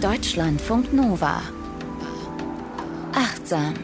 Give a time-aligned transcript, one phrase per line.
[0.00, 1.42] Deutschlandfunk Nova.
[3.12, 3.74] Achtsam.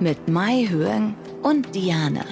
[0.00, 2.24] Mit Mai Höhen und Diane.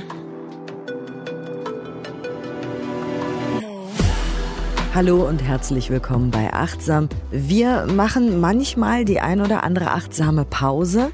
[4.95, 7.11] Hallo und herzlich willkommen bei Achtsam.
[7.31, 11.11] Wir machen manchmal die ein oder andere achtsame Pause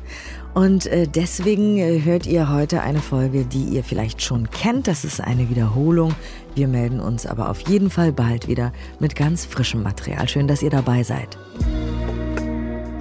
[0.54, 4.88] und äh, deswegen äh, hört ihr heute eine Folge, die ihr vielleicht schon kennt.
[4.88, 6.14] Das ist eine Wiederholung.
[6.54, 10.28] Wir melden uns aber auf jeden Fall bald wieder mit ganz frischem Material.
[10.28, 11.38] Schön, dass ihr dabei seid.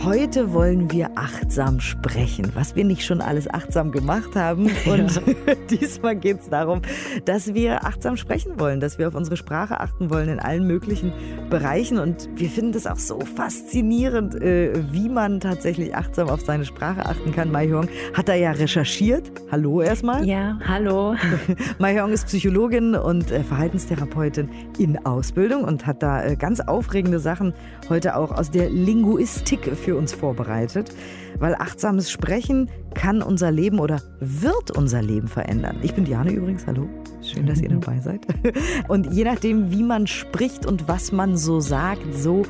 [0.05, 4.69] Heute wollen wir achtsam sprechen, was wir nicht schon alles achtsam gemacht haben.
[4.85, 5.55] Und ja.
[5.69, 6.81] diesmal geht es darum,
[7.25, 11.11] dass wir achtsam sprechen wollen, dass wir auf unsere Sprache achten wollen in allen möglichen
[11.49, 11.99] Bereichen.
[11.99, 17.05] Und wir finden es auch so faszinierend, äh, wie man tatsächlich achtsam auf seine Sprache
[17.05, 17.51] achten kann.
[17.51, 19.29] Mai Hyong hat da ja recherchiert.
[19.51, 20.25] Hallo erstmal.
[20.25, 21.15] Ja, hallo.
[21.77, 27.19] Mai Hyong ist Psychologin und äh, Verhaltenstherapeutin in Ausbildung und hat da äh, ganz aufregende
[27.19, 27.53] Sachen
[27.89, 30.89] heute auch aus der Linguistik für für uns vorbereitet,
[31.37, 35.77] weil achtsames Sprechen kann unser Leben oder wird unser Leben verändern.
[35.83, 36.89] Ich bin Diane übrigens, hallo.
[37.21, 38.25] Schön, dass ihr dabei seid.
[38.87, 42.45] Und je nachdem, wie man spricht und was man so sagt, so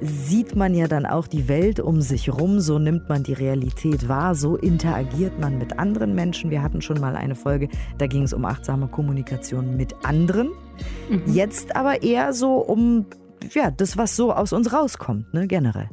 [0.00, 4.08] sieht man ja dann auch die Welt um sich rum, so nimmt man die Realität
[4.08, 6.50] wahr, so interagiert man mit anderen Menschen.
[6.50, 10.50] Wir hatten schon mal eine Folge, da ging es um achtsame Kommunikation mit anderen.
[11.08, 11.22] Mhm.
[11.26, 13.06] Jetzt aber eher so um
[13.54, 15.88] ja, das, was so aus uns rauskommt, ne, generell.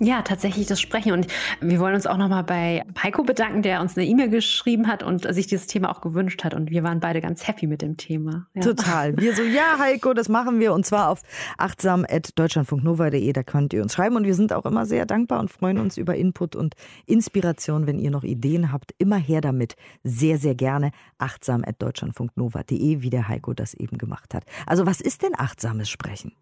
[0.00, 1.12] Ja, tatsächlich das Sprechen.
[1.12, 1.26] Und
[1.60, 5.32] wir wollen uns auch nochmal bei Heiko bedanken, der uns eine E-Mail geschrieben hat und
[5.34, 6.54] sich dieses Thema auch gewünscht hat.
[6.54, 8.46] Und wir waren beide ganz happy mit dem Thema.
[8.54, 8.62] Ja.
[8.62, 9.16] Total.
[9.16, 10.72] Wir so, ja, Heiko, das machen wir.
[10.72, 11.22] Und zwar auf
[11.56, 13.32] achtsam.deutschlandfunknova.de.
[13.32, 14.14] Da könnt ihr uns schreiben.
[14.16, 16.74] Und wir sind auch immer sehr dankbar und freuen uns über Input und
[17.06, 17.86] Inspiration.
[17.86, 19.74] Wenn ihr noch Ideen habt, immer her damit.
[20.04, 20.92] Sehr, sehr gerne.
[21.18, 24.44] achtsam.deutschlandfunknova.de, wie der Heiko das eben gemacht hat.
[24.66, 26.32] Also, was ist denn achtsames Sprechen?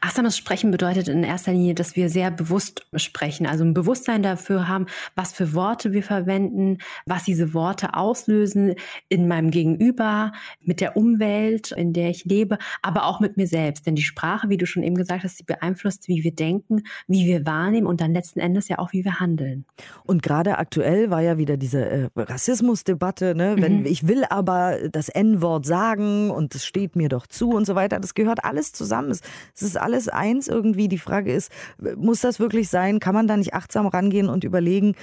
[0.00, 4.68] Achtsames Sprechen bedeutet in erster Linie, dass wir sehr bewusst sprechen, also ein Bewusstsein dafür
[4.68, 8.74] haben, was für Worte wir verwenden, was diese Worte auslösen
[9.08, 13.86] in meinem Gegenüber, mit der Umwelt, in der ich lebe, aber auch mit mir selbst.
[13.86, 17.26] Denn die Sprache, wie du schon eben gesagt hast, sie beeinflusst, wie wir denken, wie
[17.26, 19.64] wir wahrnehmen und dann letzten Endes ja auch, wie wir handeln.
[20.04, 23.56] Und gerade aktuell war ja wieder diese äh, Rassismusdebatte, ne?
[23.58, 23.86] wenn mhm.
[23.86, 28.00] ich will aber das N-Wort sagen und es steht mir doch zu und so weiter.
[28.00, 29.10] Das gehört alles zusammen.
[29.10, 29.20] Es
[29.54, 30.88] es ist alles eins irgendwie.
[30.88, 31.50] Die Frage ist,
[31.96, 33.00] muss das wirklich sein?
[33.00, 34.94] Kann man da nicht achtsam rangehen und überlegen,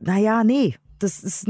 [0.00, 1.48] naja, nee, das ist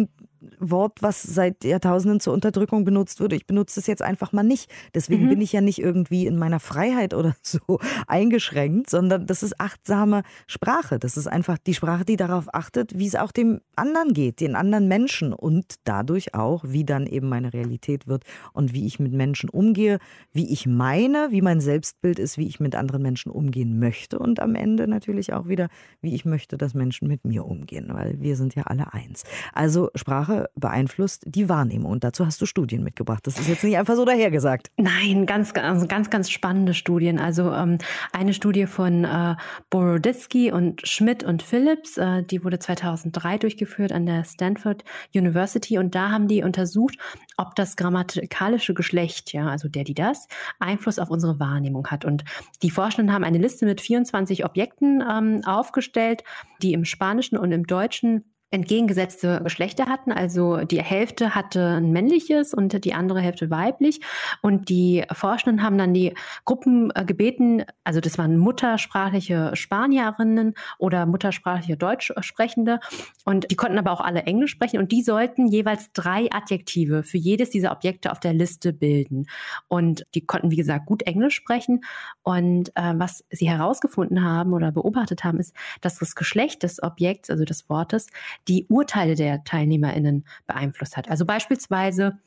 [0.58, 3.36] Wort, was seit Jahrtausenden zur Unterdrückung benutzt wurde.
[3.36, 4.70] Ich benutze es jetzt einfach mal nicht.
[4.94, 5.30] Deswegen mhm.
[5.30, 10.22] bin ich ja nicht irgendwie in meiner Freiheit oder so eingeschränkt, sondern das ist achtsame
[10.46, 10.98] Sprache.
[10.98, 14.56] Das ist einfach die Sprache, die darauf achtet, wie es auch dem anderen geht, den
[14.56, 19.12] anderen Menschen und dadurch auch, wie dann eben meine Realität wird und wie ich mit
[19.12, 19.98] Menschen umgehe,
[20.32, 24.40] wie ich meine, wie mein Selbstbild ist, wie ich mit anderen Menschen umgehen möchte und
[24.40, 25.68] am Ende natürlich auch wieder,
[26.00, 29.24] wie ich möchte, dass Menschen mit mir umgehen, weil wir sind ja alle eins.
[29.52, 31.92] Also Sprache Sprache beeinflusst die Wahrnehmung.
[31.92, 33.26] Und dazu hast du Studien mitgebracht.
[33.26, 34.70] Das ist jetzt nicht einfach so dahergesagt.
[34.76, 37.18] Nein, ganz, ganz, ganz, ganz spannende Studien.
[37.18, 37.78] Also ähm,
[38.12, 39.36] eine Studie von äh,
[39.70, 45.78] Boroditsky und Schmidt und Phillips, äh, die wurde 2003 durchgeführt an der Stanford University.
[45.78, 46.96] Und da haben die untersucht,
[47.36, 52.04] ob das grammatikalische Geschlecht, ja, also der, die das, Einfluss auf unsere Wahrnehmung hat.
[52.04, 52.24] Und
[52.62, 56.22] die Forschenden haben eine Liste mit 24 Objekten ähm, aufgestellt,
[56.62, 60.10] die im Spanischen und im Deutschen entgegengesetzte Geschlechter hatten.
[60.10, 64.00] Also die Hälfte hatte ein männliches und die andere Hälfte weiblich.
[64.42, 71.06] Und die Forschenden haben dann die Gruppen äh, gebeten, also das waren muttersprachliche Spanierinnen oder
[71.06, 72.80] muttersprachliche Deutschsprechende.
[73.24, 74.80] Und die konnten aber auch alle Englisch sprechen.
[74.80, 79.26] Und die sollten jeweils drei Adjektive für jedes dieser Objekte auf der Liste bilden.
[79.68, 81.84] Und die konnten, wie gesagt, gut Englisch sprechen.
[82.22, 87.30] Und äh, was sie herausgefunden haben oder beobachtet haben, ist, dass das Geschlecht des Objekts,
[87.30, 88.08] also des Wortes,
[88.48, 91.08] die Urteile der TeilnehmerInnen beeinflusst hat.
[91.08, 92.18] Also beispielsweise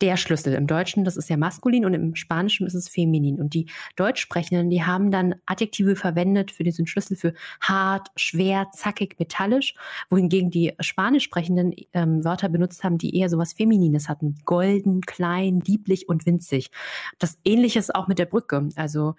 [0.00, 0.54] der Schlüssel.
[0.54, 3.40] Im Deutschen, das ist ja maskulin und im Spanischen ist es feminin.
[3.40, 9.16] Und die Deutschsprechenden, die haben dann Adjektive verwendet für diesen Schlüssel für hart, schwer, zackig,
[9.18, 9.74] metallisch,
[10.10, 14.36] wohingegen die Spanisch sprechenden ähm, Wörter benutzt haben, die eher sowas Feminines hatten.
[14.44, 16.70] Golden, klein, lieblich und winzig.
[17.18, 18.68] Das ähnliche ist auch mit der Brücke.
[18.76, 19.14] Also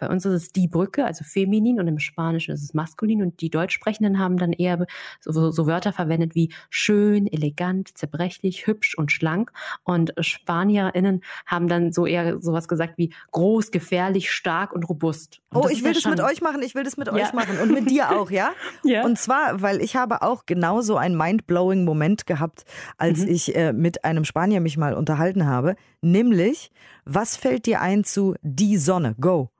[0.00, 3.22] bei uns ist es die Brücke, also feminin, und im Spanischen ist es maskulin.
[3.22, 4.86] Und die Deutschsprechenden haben dann eher
[5.20, 9.52] so, so Wörter verwendet wie schön, elegant, zerbrechlich, hübsch und schlank.
[9.84, 15.40] Und SpanierInnen haben dann so eher sowas gesagt wie groß, gefährlich, stark und robust.
[15.50, 17.12] Und oh, ich will das mit euch machen, ich will das mit ja.
[17.12, 17.58] euch machen.
[17.58, 18.52] Und mit dir auch, ja?
[18.82, 19.04] ja?
[19.04, 22.64] Und zwar, weil ich habe auch genauso einen mind-blowing Moment gehabt,
[22.96, 23.28] als mhm.
[23.28, 25.76] ich äh, mit einem Spanier mich mal unterhalten habe.
[26.00, 26.70] Nämlich,
[27.04, 29.14] was fällt dir ein zu die Sonne?
[29.20, 29.50] Go.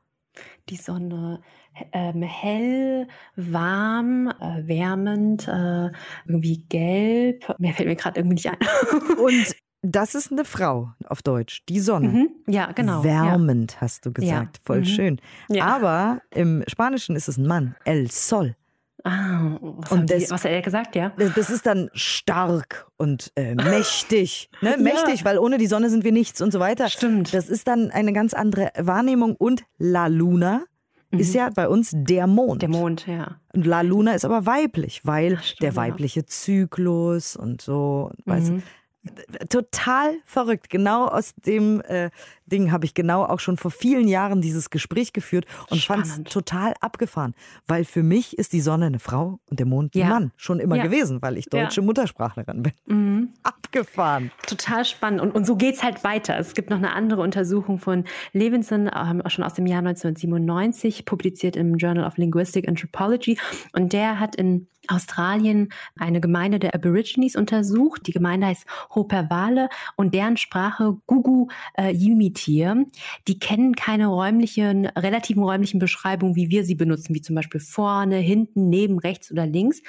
[0.68, 1.40] Die Sonne
[1.92, 5.90] ähm, hell, warm, äh, wärmend, äh,
[6.26, 7.54] irgendwie gelb.
[7.58, 8.56] Mehr fällt mir gerade irgendwie nicht ein.
[9.18, 12.08] Und das ist eine Frau auf Deutsch, die Sonne.
[12.08, 12.30] Mhm.
[12.48, 13.02] Ja, genau.
[13.02, 13.80] Wärmend, ja.
[13.80, 14.58] hast du gesagt.
[14.58, 14.62] Ja.
[14.64, 14.84] Voll Mhm.
[14.84, 15.20] schön.
[15.48, 15.64] Ja.
[15.66, 17.76] Aber im Spanischen ist es ein Mann.
[17.84, 18.56] El Sol.
[19.04, 21.12] Ah, was, Und die, was hat er gesagt, ja?
[21.16, 24.50] Das ist dann stark und äh, mächtig.
[24.60, 24.72] Ne?
[24.72, 24.76] Ja.
[24.76, 26.88] Mächtig, weil ohne die Sonne sind wir nichts und so weiter.
[26.88, 27.32] Stimmt.
[27.32, 29.36] Das ist dann eine ganz andere Wahrnehmung.
[29.36, 30.64] Und La Luna
[31.10, 32.56] ist ja bei uns der Mond.
[32.56, 32.58] Mhm.
[32.60, 33.40] Der Mond, ja.
[33.52, 35.76] Und La Luna ist aber weiblich, weil stimmt, der ja.
[35.76, 38.12] weibliche Zyklus und so.
[38.26, 38.62] Weißt Mhm.
[39.48, 40.70] total verrückt.
[40.70, 42.10] Genau aus dem äh,
[42.50, 46.22] Ding habe ich genau auch schon vor vielen Jahren dieses Gespräch geführt und fand es
[46.24, 47.34] total abgefahren.
[47.66, 50.08] Weil für mich ist die Sonne eine Frau und der Mond ein Ja.
[50.08, 50.32] Mann.
[50.36, 50.82] Schon immer Ja.
[50.84, 51.62] gewesen, weil ich Ja.
[51.62, 52.72] deutsche Muttersprachlerin bin.
[52.86, 53.28] Mhm.
[53.42, 54.30] Abgefahren.
[54.46, 55.20] Total spannend.
[55.20, 56.38] Und, und so geht's halt weiter.
[56.38, 61.56] Es gibt noch eine andere Untersuchung von Levinson, ähm, schon aus dem Jahr 1997, publiziert
[61.56, 63.38] im Journal of Linguistic Anthropology.
[63.72, 65.68] Und der hat in Australien
[65.98, 68.06] eine Gemeinde der Aborigines untersucht.
[68.06, 71.92] Die Gemeinde heißt Hoperwale und deren Sprache Gugu äh,
[72.46, 72.86] Yimitir.
[73.28, 78.16] Die kennen keine räumlichen, relativen räumlichen Beschreibungen, wie wir sie benutzen, wie zum Beispiel vorne,
[78.16, 79.82] hinten, neben, rechts oder links.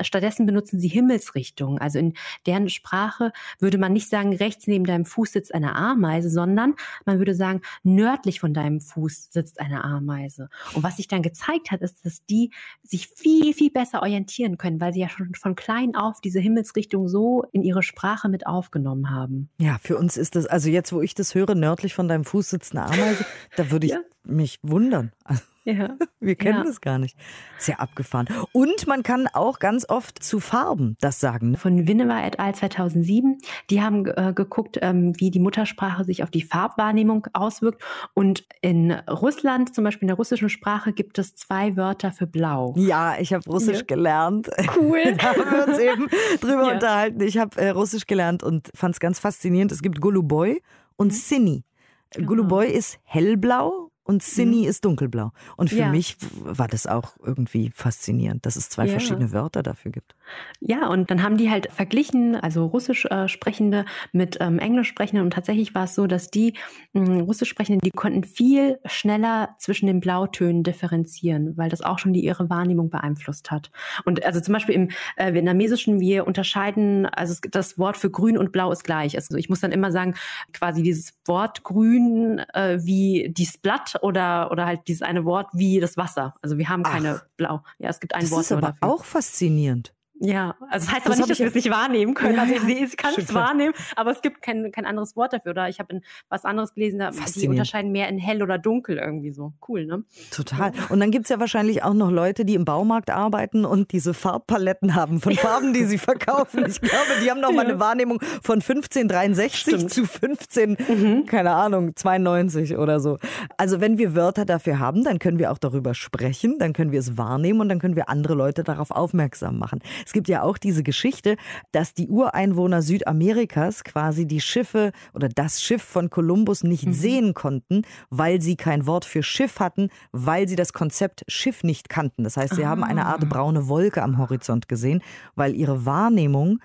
[0.00, 1.78] Stattdessen benutzen sie Himmelsrichtungen.
[1.78, 2.14] Also in
[2.46, 6.74] deren Sprache würde man nicht sagen, rechts neben deinem Fuß sitzt eine Ameise, sondern
[7.04, 10.48] man würde sagen, nördlich von deinem Fuß sitzt eine Ameise.
[10.74, 12.50] Und was sich dann gezeigt hat, ist, dass die
[12.82, 17.08] sich viel, viel besser orientieren können, weil sie ja schon von klein auf diese Himmelsrichtung
[17.08, 19.50] so in ihre Sprache mit aufgenommen haben.
[19.58, 22.50] Ja, für uns ist das, also jetzt, wo ich das höre, nördlich von deinem Fuß
[22.50, 23.24] sitzt eine Ameise,
[23.56, 23.98] da würde ich Ja.
[24.22, 25.10] mich wundern.
[25.24, 25.96] Also, Ja.
[26.20, 26.64] Wir kennen Ja.
[26.64, 27.16] das gar nicht.
[27.58, 28.26] Sehr abgefahren.
[28.52, 31.56] Und man kann auch ganz oft zu Farben das sagen.
[31.56, 32.54] Von Winnewa et al.
[32.54, 33.38] 2007.
[33.68, 37.82] Die haben äh, geguckt, ähm, wie die Muttersprache sich auf die Farbwahrnehmung auswirkt.
[38.14, 42.74] Und in Russland, zum Beispiel in der russischen Sprache, gibt es zwei Wörter für blau.
[42.78, 43.84] Ja, ich habe Russisch Ja.
[43.86, 44.48] gelernt.
[44.76, 45.02] Cool.
[45.18, 46.06] da haben wir uns eben
[46.40, 47.20] drüber unterhalten.
[47.20, 49.72] Ich habe äh, Russisch gelernt und fand es ganz faszinierend.
[49.72, 50.62] Es gibt Goluboy
[50.96, 51.64] und Sini.
[52.10, 52.26] Genau.
[52.28, 55.32] Goluboy ist hellblau und Sini ist dunkelblau.
[55.56, 55.88] Und für Ja.
[55.90, 58.92] mich war das auch irgendwie faszinierend, dass es zwei Ja.
[58.92, 60.14] verschiedene Wörter dafür gibt.
[60.60, 65.24] Ja, und dann haben die halt verglichen, also Russisch äh, Sprechende mit ähm, Englisch Sprechenden.
[65.26, 66.54] Und tatsächlich war es so, dass die
[66.94, 72.14] mh, Russisch Sprechenden, die konnten viel schneller zwischen den Blautönen differenzieren, weil das auch schon
[72.14, 73.70] die ihre Wahrnehmung beeinflusst hat.
[74.06, 78.38] Und also zum Beispiel im äh, Vietnamesischen, wir unterscheiden, also es, das Wort für grün
[78.38, 79.16] und blau ist gleich.
[79.16, 80.14] Also ich muss dann immer sagen,
[80.54, 85.80] quasi dieses Wort grün äh, wie dieses Blatt oder, oder halt dieses eine Wort wie
[85.80, 86.34] das Wasser.
[86.42, 86.92] Also wir haben Ach.
[86.92, 87.62] keine blau.
[87.78, 88.88] Ja, es gibt ein Das Wort ist aber dafür.
[88.88, 89.94] auch faszinierend.
[90.20, 92.34] Ja, also das heißt Das aber nicht, dass wir es nicht wahrnehmen können.
[92.34, 95.50] Ja, also ich, ich kann es wahrnehmen, aber es gibt kein, kein anderes Wort dafür.
[95.52, 99.30] Oder ich habe was anderes gelesen, da, die unterscheiden mehr in hell oder dunkel irgendwie
[99.30, 99.52] so.
[99.68, 100.02] Cool, ne?
[100.32, 100.72] Total.
[100.88, 104.94] Und dann gibt's ja wahrscheinlich auch noch Leute, die im Baumarkt arbeiten und diese Farbpaletten
[104.94, 106.64] haben von Farben, die sie verkaufen.
[106.66, 107.68] Ich glaube, die haben noch mal Ja.
[107.70, 109.90] eine Wahrnehmung von 1563 Stimmt.
[109.92, 111.26] zu 15, Mhm.
[111.26, 113.18] keine Ahnung, 92 oder so.
[113.56, 117.00] Also wenn wir Wörter dafür haben, dann können wir auch darüber sprechen, dann können wir
[117.00, 119.80] es wahrnehmen und dann können wir andere Leute darauf aufmerksam machen.
[120.08, 121.36] Es gibt ja auch diese Geschichte,
[121.70, 126.92] dass die Ureinwohner Südamerikas quasi die Schiffe oder das Schiff von Kolumbus nicht Mhm.
[126.94, 131.90] sehen konnten, weil sie kein Wort für Schiff hatten, weil sie das Konzept Schiff nicht
[131.90, 132.24] kannten.
[132.24, 133.10] Das heißt, sie haben eine Ah.
[133.12, 135.02] Art braune Wolke am Horizont gesehen,
[135.34, 136.58] weil ihre Wahrnehmung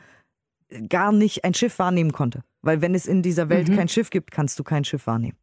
[0.88, 2.46] gar nicht ein Schiff wahrnehmen konnte.
[2.62, 3.76] Weil wenn es in dieser Welt Mhm.
[3.76, 5.38] kein Schiff gibt, kannst du kein Schiff wahrnehmen.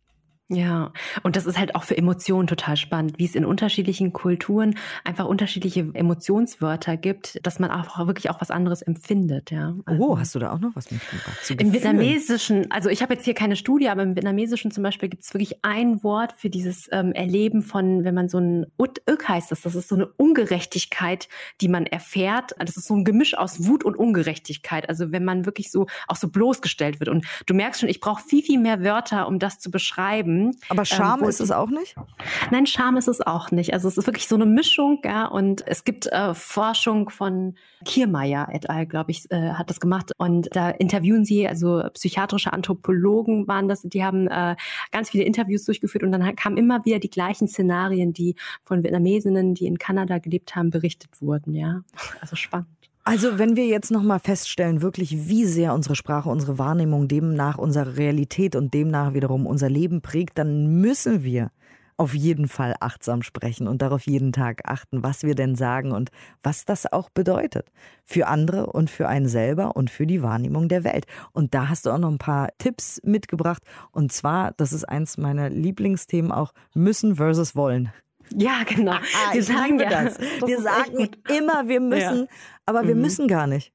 [0.53, 0.93] Ja,
[1.23, 5.27] und das ist halt auch für Emotionen total spannend, wie es in unterschiedlichen Kulturen einfach
[5.27, 9.75] unterschiedliche Emotionswörter gibt, dass man auch wirklich auch was anderes empfindet, ja.
[9.79, 11.51] Oh, Also- hast du da auch noch was mitgebracht?
[11.57, 11.73] Im?
[11.73, 15.33] Vietnamesischen, also ich habe jetzt hier keine Studie, aber im Vietnamesischen zum Beispiel gibt es
[15.33, 19.53] wirklich ein Wort für dieses ähm, Erleben von, wenn man so ein Ut Uk heißt
[19.53, 21.29] das, das ist so eine Ungerechtigkeit,
[21.61, 22.57] die man erfährt.
[22.59, 24.89] Das ist so ein Gemisch aus Wut und Ungerechtigkeit.
[24.89, 27.09] Also wenn man wirklich so auch so bloßgestellt wird.
[27.09, 30.40] Und du merkst schon, ich brauche viel, viel mehr Wörter, um das zu beschreiben.
[30.69, 31.95] Aber Scham Ähm, ist es auch nicht?
[32.51, 33.73] Nein, Scham ist es auch nicht.
[33.73, 35.27] Also es ist wirklich so eine Mischung, ja.
[35.27, 37.55] Und es gibt äh, Forschung von
[37.85, 40.13] Kiermeier et al., glaube ich, äh, hat das gemacht.
[40.19, 44.57] Und da interviewen sie, also psychiatrische Anthropologen waren das, die haben äh,
[44.91, 49.55] ganz viele Interviews durchgeführt und dann kamen immer wieder die gleichen Szenarien, die von Vietnamesinnen,
[49.55, 51.83] die in Kanada gelebt haben, berichtet wurden, ja.
[52.21, 52.90] Also spannend.
[53.03, 57.97] Also wenn wir jetzt nochmal feststellen, wirklich wie sehr unsere Sprache, unsere Wahrnehmung demnach unsere
[57.97, 61.51] Realität und demnach wiederum unser Leben prägt, dann müssen wir
[61.97, 66.11] auf jeden Fall achtsam sprechen und darauf jeden Tag achten, was wir denn sagen und
[66.43, 67.71] was das auch bedeutet.
[68.05, 71.07] Für andere und für einen selber und für die Wahrnehmung der Welt.
[71.33, 73.63] Und da hast du auch noch ein paar Tipps mitgebracht.
[73.93, 77.93] Und zwar, das ist eins meiner Lieblingsthemen auch, müssen versus wollen.
[78.35, 78.93] Ja, genau.
[78.93, 80.17] Ah, wir sagen ja, das.
[80.17, 82.27] das wir sagen immer, wir müssen, ja.
[82.67, 83.03] aber wir mhm.
[83.03, 83.73] müssen gar nicht.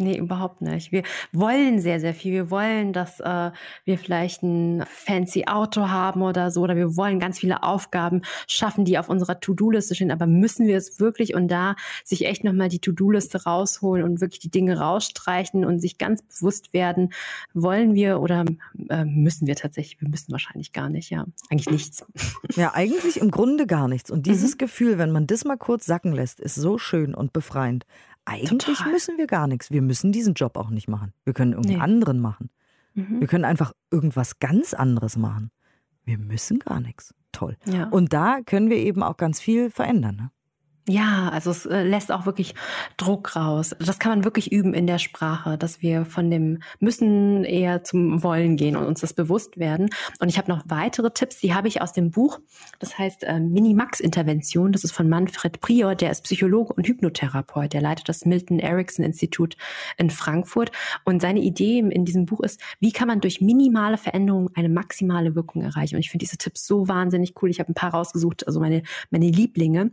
[0.00, 0.92] Nee, überhaupt nicht.
[0.92, 1.02] Wir
[1.32, 2.32] wollen sehr, sehr viel.
[2.32, 3.50] Wir wollen, dass äh,
[3.84, 8.84] wir vielleicht ein fancy Auto haben oder so, oder wir wollen ganz viele Aufgaben schaffen,
[8.84, 10.12] die auf unserer To-Do-Liste stehen.
[10.12, 11.74] Aber müssen wir es wirklich und da
[12.04, 16.72] sich echt nochmal die To-Do-Liste rausholen und wirklich die Dinge rausstreichen und sich ganz bewusst
[16.72, 17.12] werden,
[17.52, 18.44] wollen wir oder
[18.90, 20.00] äh, müssen wir tatsächlich?
[20.00, 21.26] Wir müssen wahrscheinlich gar nicht, ja.
[21.50, 22.06] Eigentlich nichts.
[22.54, 24.12] Ja, eigentlich im Grunde gar nichts.
[24.12, 24.58] Und dieses mhm.
[24.58, 27.84] Gefühl, wenn man das mal kurz sacken lässt, ist so schön und befreiend
[28.28, 28.92] eigentlich Total.
[28.92, 29.70] müssen wir gar nichts.
[29.70, 31.12] Wir müssen diesen Job auch nicht machen.
[31.24, 31.82] Wir können irgendeinen nee.
[31.82, 32.50] anderen machen.
[32.94, 33.20] Mhm.
[33.20, 35.50] Wir können einfach irgendwas ganz anderes machen.
[36.04, 37.14] Wir müssen gar nichts.
[37.32, 37.56] Toll.
[37.66, 37.88] Ja.
[37.88, 40.16] Und da können wir eben auch ganz viel verändern.
[40.16, 40.30] Ne?
[40.88, 42.54] Ja, also es äh, lässt auch wirklich
[42.96, 43.76] Druck raus.
[43.78, 48.22] Das kann man wirklich üben in der Sprache, dass wir von dem müssen eher zum
[48.22, 49.90] wollen gehen und uns das bewusst werden.
[50.18, 52.40] Und ich habe noch weitere Tipps, die habe ich aus dem Buch.
[52.78, 54.72] Das heißt äh, Minimax-Intervention.
[54.72, 57.74] Das ist von Manfred Prior, der ist Psychologe und Hypnotherapeut.
[57.74, 59.58] Der leitet das Milton Erickson Institut
[59.98, 60.72] in Frankfurt.
[61.04, 65.34] Und seine Idee in diesem Buch ist, wie kann man durch minimale Veränderungen eine maximale
[65.34, 65.96] Wirkung erreichen?
[65.96, 67.50] Und ich finde diese Tipps so wahnsinnig cool.
[67.50, 69.90] Ich habe ein paar rausgesucht, also meine, meine Lieblinge.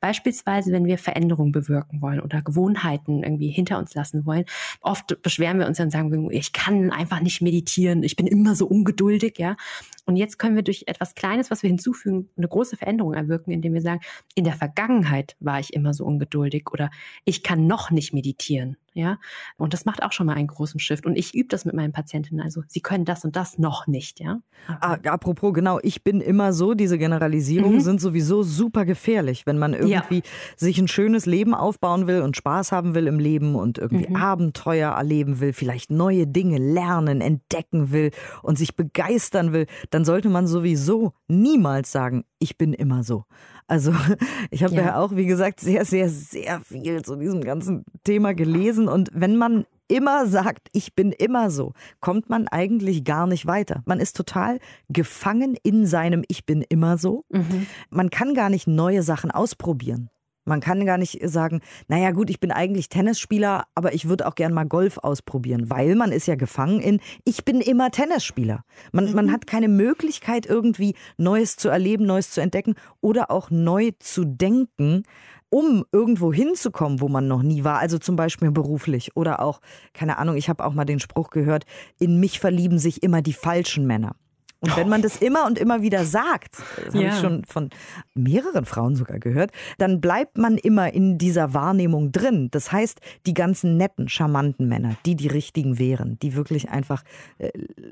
[0.00, 4.44] Beispielsweise Beispielsweise, wenn wir Veränderungen bewirken wollen oder Gewohnheiten irgendwie hinter uns lassen wollen.
[4.80, 8.66] Oft beschweren wir uns und sagen, ich kann einfach nicht meditieren, ich bin immer so
[8.66, 9.56] ungeduldig, ja.
[10.04, 13.74] Und jetzt können wir durch etwas Kleines, was wir hinzufügen, eine große Veränderung erwirken, indem
[13.74, 14.00] wir sagen,
[14.34, 16.90] in der Vergangenheit war ich immer so ungeduldig oder
[17.24, 18.76] ich kann noch nicht meditieren.
[18.96, 19.18] Ja,
[19.58, 21.04] und das macht auch schon mal einen großen Shift.
[21.04, 22.42] Und ich übe das mit meinen Patientinnen.
[22.42, 24.20] Also, sie können das und das noch nicht.
[24.20, 24.40] Ja.
[24.68, 26.72] Ah, apropos, genau, ich bin immer so.
[26.72, 27.82] Diese Generalisierungen mhm.
[27.82, 30.22] sind sowieso super gefährlich, wenn man irgendwie ja.
[30.56, 34.16] sich ein schönes Leben aufbauen will und Spaß haben will im Leben und irgendwie mhm.
[34.16, 38.12] Abenteuer erleben will, vielleicht neue Dinge lernen, entdecken will
[38.42, 43.24] und sich begeistern will, dann sollte man sowieso niemals sagen, ich bin immer so.
[43.66, 43.92] Also
[44.50, 44.82] ich habe ja.
[44.82, 44.98] ja.
[44.98, 48.88] auch, wie gesagt, sehr, sehr, sehr viel zu diesem ganzen Thema gelesen.
[48.88, 53.82] Und wenn man immer sagt, ich bin immer so, kommt man eigentlich gar nicht weiter.
[53.86, 54.58] Man ist total
[54.88, 57.24] gefangen in seinem Ich bin immer so.
[57.30, 57.66] Mhm.
[57.90, 60.10] Man kann gar nicht neue Sachen ausprobieren.
[60.46, 64.36] Man kann gar nicht sagen, naja gut, ich bin eigentlich Tennisspieler, aber ich würde auch
[64.36, 68.64] gern mal Golf ausprobieren, weil man ist ja gefangen in, ich bin immer Tennisspieler.
[68.92, 69.14] Man, mhm.
[69.14, 74.24] man hat keine Möglichkeit irgendwie Neues zu erleben, Neues zu entdecken oder auch neu zu
[74.24, 75.02] denken,
[75.50, 77.78] um irgendwo hinzukommen, wo man noch nie war.
[77.80, 79.60] Also zum Beispiel beruflich oder auch,
[79.94, 81.64] keine Ahnung, ich habe auch mal den Spruch gehört,
[81.98, 84.14] in mich verlieben sich immer die falschen Männer.
[84.60, 87.00] Und wenn man das immer und immer wieder sagt, das ja.
[87.00, 87.70] habe ich schon von
[88.14, 92.48] mehreren Frauen sogar gehört, dann bleibt man immer in dieser Wahrnehmung drin.
[92.50, 97.04] Das heißt, die ganzen netten, charmanten Männer, die die richtigen wären, die wirklich einfach
[97.38, 97.50] äh,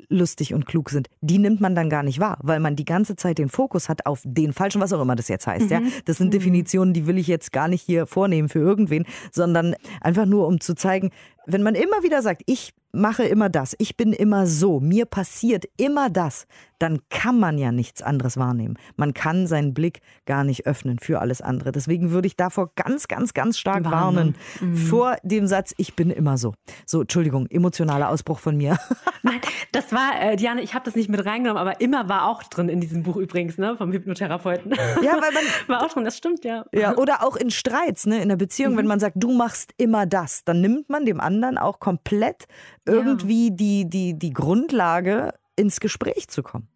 [0.08, 3.14] lustig und klug sind, die nimmt man dann gar nicht wahr, weil man die ganze
[3.14, 5.66] Zeit den Fokus hat auf den falschen, was auch immer das jetzt heißt.
[5.66, 5.70] Mhm.
[5.70, 6.32] Ja, das sind mhm.
[6.32, 10.60] Definitionen, die will ich jetzt gar nicht hier vornehmen für irgendwen, sondern einfach nur um
[10.60, 11.10] zu zeigen,
[11.46, 15.66] wenn man immer wieder sagt, ich mache immer das, ich bin immer so, mir passiert
[15.76, 16.46] immer das,
[16.84, 18.78] dann kann man ja nichts anderes wahrnehmen.
[18.96, 21.72] Man kann seinen Blick gar nicht öffnen für alles andere.
[21.72, 24.76] Deswegen würde ich davor ganz, ganz, ganz stark warnen, warnen mhm.
[24.76, 26.52] vor dem Satz, ich bin immer so.
[26.84, 28.76] So, Entschuldigung, emotionaler Ausbruch von mir.
[29.22, 29.40] Nein,
[29.72, 32.68] das war, äh, Diane, ich habe das nicht mit reingenommen, aber immer war auch drin
[32.68, 34.74] in diesem Buch übrigens, ne, vom Hypnotherapeuten.
[35.02, 35.44] Ja, weil man.
[35.68, 36.66] War auch drin, das stimmt, ja.
[36.74, 38.78] Ja, oder auch in Streits, ne, in der Beziehung, mhm.
[38.78, 42.44] wenn man sagt, du machst immer das, dann nimmt man dem anderen auch komplett
[42.84, 43.54] irgendwie ja.
[43.54, 46.68] die, die, die Grundlage, ins Gespräch zu kommen.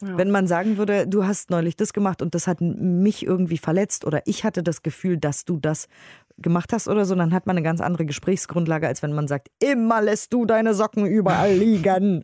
[0.00, 0.16] Ja.
[0.16, 4.04] Wenn man sagen würde, du hast neulich das gemacht und das hat mich irgendwie verletzt
[4.04, 5.88] oder ich hatte das Gefühl, dass du das
[6.38, 9.48] gemacht hast oder so, dann hat man eine ganz andere Gesprächsgrundlage, als wenn man sagt,
[9.60, 12.22] immer lässt du deine Socken überall liegen.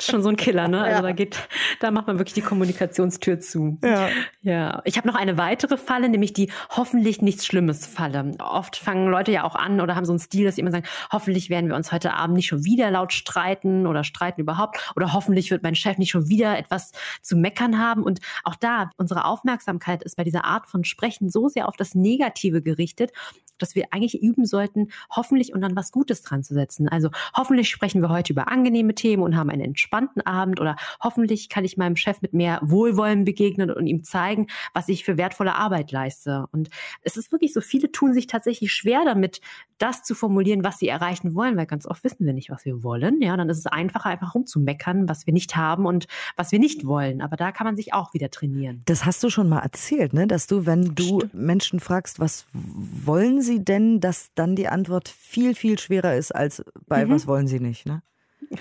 [0.00, 0.82] Schon so ein Killer, ne?
[0.82, 1.02] Also ja.
[1.02, 1.48] da geht,
[1.80, 3.78] da macht man wirklich die Kommunikationstür zu.
[3.84, 4.08] Ja.
[4.42, 4.82] Ja.
[4.84, 8.32] Ich habe noch eine weitere Falle, nämlich die hoffentlich nichts Schlimmes Falle.
[8.40, 10.86] Oft fangen Leute ja auch an oder haben so einen Stil, dass sie immer sagen,
[11.12, 15.12] hoffentlich werden wir uns heute Abend nicht schon wieder laut streiten oder streiten überhaupt oder
[15.12, 16.90] hoffentlich wird mein Chef nicht schon wieder etwas
[17.22, 18.02] zu meckern haben.
[18.02, 21.94] Und auch da, unsere Aufmerksamkeit ist bei dieser Art von Sprechen so sehr auf das
[21.94, 23.12] Negative gerichtet
[23.58, 26.88] dass wir eigentlich üben sollten, hoffentlich und dann was Gutes dran zu setzen.
[26.88, 31.48] Also hoffentlich sprechen wir heute über angenehme Themen und haben einen entspannten Abend oder hoffentlich
[31.48, 35.54] kann ich meinem Chef mit mehr Wohlwollen begegnen und ihm zeigen, was ich für wertvolle
[35.54, 36.46] Arbeit leiste.
[36.52, 36.70] Und
[37.02, 39.40] es ist wirklich so, viele tun sich tatsächlich schwer damit,
[39.78, 42.82] das zu formulieren, was sie erreichen wollen, weil ganz oft wissen wir nicht, was wir
[42.82, 43.20] wollen.
[43.20, 46.06] Ja, dann ist es einfacher, einfach rumzumeckern, was wir nicht haben und
[46.36, 47.20] was wir nicht wollen.
[47.20, 48.82] Aber da kann man sich auch wieder trainieren.
[48.86, 50.26] Das hast du schon mal erzählt, ne?
[50.26, 51.22] dass du, wenn du.
[51.32, 56.64] Menschen fragst, was wollen sie denn, dass dann die Antwort viel, viel schwerer ist als
[56.86, 57.10] bei mhm.
[57.10, 57.86] was wollen sie nicht.
[57.86, 58.02] Ne?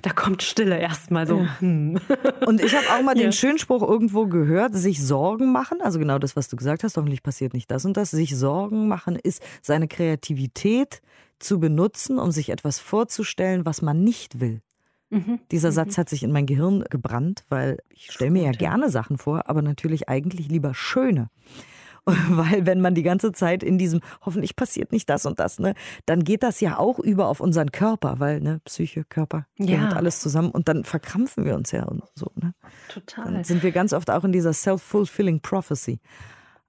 [0.01, 1.39] Da kommt Stille erstmal so.
[1.39, 1.59] Ja.
[1.59, 1.99] Hm.
[2.45, 3.23] Und ich habe auch mal ja.
[3.23, 6.97] den schönen Spruch irgendwo gehört, sich Sorgen machen, also genau das, was du gesagt hast,
[6.97, 11.01] hoffentlich passiert nicht das und das, sich Sorgen machen ist seine Kreativität
[11.39, 14.61] zu benutzen, um sich etwas vorzustellen, was man nicht will.
[15.09, 15.39] Mhm.
[15.51, 15.75] Dieser mhm.
[15.75, 19.49] Satz hat sich in mein Gehirn gebrannt, weil ich stelle mir ja gerne Sachen vor,
[19.49, 21.29] aber natürlich eigentlich lieber schöne.
[22.29, 25.73] Weil wenn man die ganze Zeit in diesem, hoffentlich passiert nicht das und das, ne,
[26.05, 29.89] dann geht das ja auch über auf unseren Körper, weil ne, Psyche, Körper, ja.
[29.89, 32.29] alles zusammen und dann verkrampfen wir uns ja und so.
[32.35, 32.53] Ne?
[32.89, 33.25] Total.
[33.25, 35.99] Dann sind wir ganz oft auch in dieser self-fulfilling prophecy.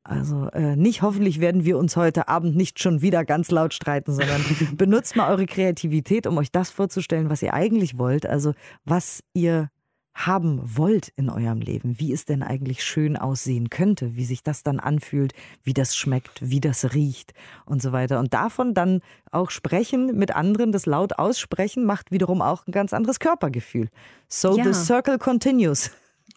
[0.04, 4.12] Also äh, nicht hoffentlich werden wir uns heute Abend nicht schon wieder ganz laut streiten,
[4.12, 4.44] sondern
[4.76, 8.26] benutzt mal eure Kreativität, um euch das vorzustellen, was ihr eigentlich wollt.
[8.26, 8.52] Also
[8.84, 9.70] was ihr
[10.14, 14.62] haben wollt in eurem Leben, wie es denn eigentlich schön aussehen könnte, wie sich das
[14.62, 17.35] dann anfühlt, wie das schmeckt, wie das riecht
[17.66, 18.21] und so weiter.
[18.21, 19.00] Und davon dann
[19.33, 23.88] auch sprechen mit anderen, das laut aussprechen, macht wiederum auch ein ganz anderes Körpergefühl.
[24.28, 24.64] So ja.
[24.64, 25.90] the circle continues.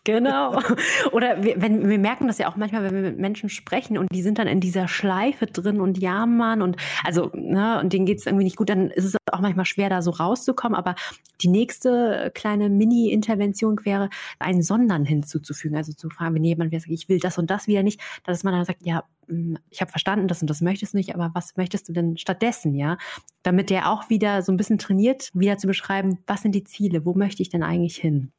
[0.07, 0.57] Genau.
[1.11, 4.07] Oder wir, wenn, wir merken das ja auch manchmal, wenn wir mit Menschen sprechen und
[4.09, 8.19] die sind dann in dieser Schleife drin und jammern und also, ne, und denen geht
[8.19, 10.77] es irgendwie nicht gut, dann ist es auch manchmal schwer, da so rauszukommen.
[10.77, 10.95] Aber
[11.41, 14.09] die nächste kleine Mini-Intervention wäre,
[14.39, 15.75] ein Sondern hinzuzufügen.
[15.75, 18.53] Also zu fragen, wenn jemand sagt, ich will das und das wieder nicht, dass man
[18.53, 21.57] dann sagt, ja, hm, ich habe verstanden, das und das möchtest du nicht, aber was
[21.57, 22.97] möchtest du denn stattdessen, ja?
[23.43, 27.05] Damit der auch wieder so ein bisschen trainiert, wieder zu beschreiben, was sind die Ziele,
[27.05, 28.31] wo möchte ich denn eigentlich hin?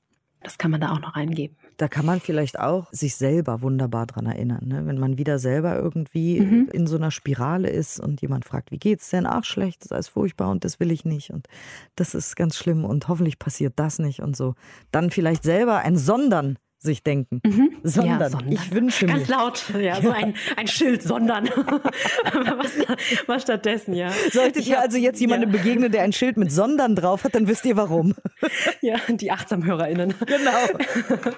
[0.42, 1.56] Das kann man da auch noch eingeben.
[1.78, 4.66] Da kann man vielleicht auch sich selber wunderbar dran erinnern.
[4.66, 4.86] Ne?
[4.86, 6.68] Wenn man wieder selber irgendwie mhm.
[6.72, 9.26] in so einer Spirale ist und jemand fragt, wie geht's denn?
[9.26, 11.48] Ach, schlecht, das ist alles furchtbar und das will ich nicht und
[11.96, 14.54] das ist ganz schlimm und hoffentlich passiert das nicht und so.
[14.92, 17.40] Dann vielleicht selber ein Sondern sich denken.
[17.44, 17.76] Mhm.
[17.82, 18.20] Sondern.
[18.20, 18.52] Ja, sondern.
[18.52, 19.14] Ich wünsche mir.
[19.14, 21.46] Ganz laut, ja, so ein, ein Schild, sondern.
[22.56, 22.72] was,
[23.26, 24.10] was stattdessen, ja.
[24.30, 25.58] Solltet ihr also jetzt jemandem ja.
[25.58, 28.14] begegnen, der ein Schild mit sondern drauf hat, dann wisst ihr warum.
[28.80, 30.14] ja, die AchtsamhörerInnen.
[30.26, 31.30] Genau.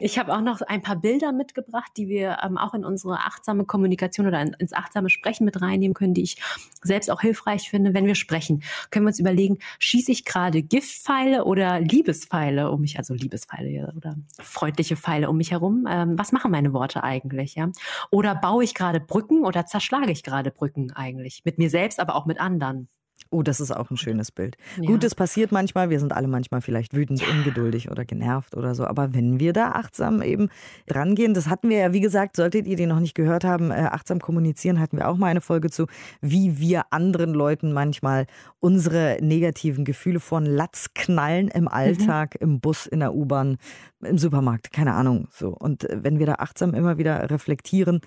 [0.00, 3.64] Ich habe auch noch ein paar Bilder mitgebracht, die wir ähm, auch in unsere achtsame
[3.64, 6.38] Kommunikation oder in, ins achtsame Sprechen mit reinnehmen können, die ich
[6.82, 7.94] selbst auch hilfreich finde.
[7.94, 12.98] Wenn wir sprechen, können wir uns überlegen, schieße ich gerade Giftpfeile oder Liebespfeile um mich,
[12.98, 15.86] also Liebespfeile oder freundlich freundliche Pfeile um mich herum.
[15.88, 17.54] Ähm, was machen meine Worte eigentlich?
[17.54, 17.70] Ja?
[18.10, 21.42] Oder baue ich gerade Brücken oder zerschlage ich gerade Brücken eigentlich?
[21.44, 22.88] Mit mir selbst, aber auch mit anderen.
[23.30, 24.56] Oh, das ist auch ein schönes Bild.
[24.80, 24.86] Ja.
[24.86, 27.28] Gut, es passiert manchmal, wir sind alle manchmal vielleicht wütend, ja.
[27.28, 28.86] ungeduldig oder genervt oder so.
[28.86, 30.48] Aber wenn wir da achtsam eben
[30.86, 33.70] dran gehen, das hatten wir ja, wie gesagt, solltet ihr die noch nicht gehört haben,
[33.70, 35.86] äh, achtsam kommunizieren, hatten wir auch mal eine Folge zu,
[36.20, 38.26] wie wir anderen Leuten manchmal
[38.60, 42.48] unsere negativen Gefühle von Latz knallen im Alltag, mhm.
[42.48, 43.56] im Bus, in der U-Bahn,
[44.00, 45.28] im Supermarkt, keine Ahnung.
[45.30, 45.48] So.
[45.48, 48.00] Und äh, wenn wir da achtsam immer wieder reflektieren,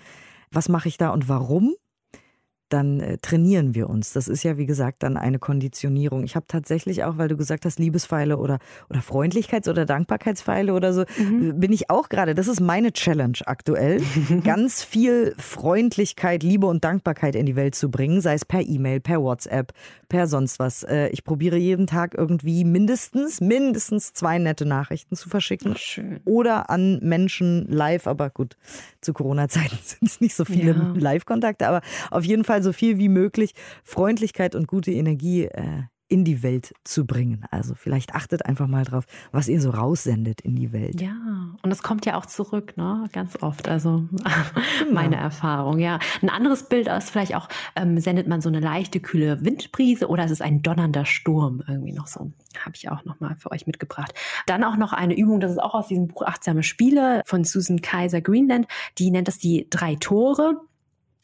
[0.50, 1.74] was mache ich da und warum?
[2.68, 4.12] Dann äh, trainieren wir uns.
[4.12, 6.24] Das ist ja, wie gesagt, dann eine Konditionierung.
[6.24, 8.58] Ich habe tatsächlich auch, weil du gesagt hast, Liebespfeile oder,
[8.90, 11.50] oder Freundlichkeits- oder Dankbarkeitspfeile oder so, mhm.
[11.50, 14.00] Äh, bin ich auch gerade, das ist meine Challenge aktuell,
[14.44, 19.00] ganz viel Freundlichkeit, Liebe und Dankbarkeit in die Welt zu bringen, sei es per E-Mail,
[19.00, 19.72] per WhatsApp,
[20.08, 20.82] per sonst was.
[20.82, 25.76] Äh, ich probiere jeden Tag irgendwie mindestens, mindestens zwei nette Nachrichten zu verschicken.
[25.76, 26.20] Schön.
[26.24, 28.56] Oder an Menschen live, aber gut,
[29.00, 30.94] zu Corona-Zeiten sind es nicht so viele ja.
[30.96, 33.52] Live-Kontakte, aber auf jeden Fall so viel wie möglich
[33.84, 37.44] Freundlichkeit und gute Energie äh, in die Welt zu bringen.
[37.50, 41.00] Also vielleicht achtet einfach mal drauf, was ihr so raussendet in die Welt.
[41.00, 41.16] Ja,
[41.62, 43.08] und es kommt ja auch zurück, ne?
[43.12, 43.68] Ganz oft.
[43.68, 44.04] Also
[44.78, 44.92] genau.
[44.92, 45.98] meine Erfahrung, ja.
[46.22, 50.24] Ein anderes Bild ist vielleicht auch, ähm, sendet man so eine leichte, kühle Windbrise oder
[50.24, 52.30] ist es ein donnernder Sturm irgendwie noch so.
[52.58, 54.14] Habe ich auch nochmal für euch mitgebracht.
[54.46, 57.82] Dann auch noch eine Übung, das ist auch aus diesem Buch Achtsame Spiele von Susan
[57.82, 58.68] Kaiser Greenland.
[58.98, 60.60] Die nennt das die drei Tore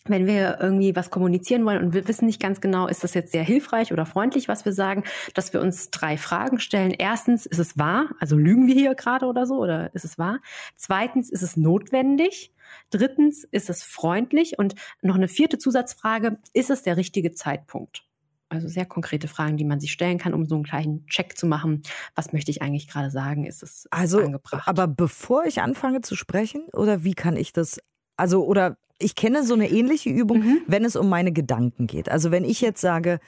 [0.05, 3.33] wenn wir irgendwie was kommunizieren wollen und wir wissen nicht ganz genau, ist das jetzt
[3.33, 6.91] sehr hilfreich oder freundlich, was wir sagen, dass wir uns drei Fragen stellen.
[6.91, 8.11] Erstens, ist es wahr?
[8.19, 10.41] Also lügen wir hier gerade oder so oder ist es wahr?
[10.77, 12.53] Zweitens, ist es notwendig?
[12.91, 14.59] Drittens, ist es freundlich?
[14.59, 18.05] Und noch eine vierte Zusatzfrage, ist es der richtige Zeitpunkt?
[18.49, 21.47] Also sehr konkrete Fragen, die man sich stellen kann, um so einen kleinen Check zu
[21.47, 21.83] machen.
[22.15, 23.47] Was möchte ich eigentlich gerade sagen?
[23.47, 24.69] Ist es also, angebracht?
[24.69, 27.81] Aber bevor ich anfange zu sprechen, oder wie kann ich das
[28.17, 30.63] also, oder ich kenne so eine ähnliche Übung, mhm.
[30.67, 32.09] wenn es um meine Gedanken geht.
[32.09, 33.21] Also wenn ich jetzt sage,